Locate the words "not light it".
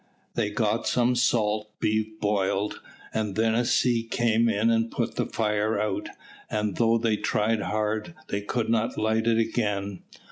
8.67-9.37